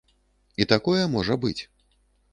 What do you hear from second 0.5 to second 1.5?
І такое можа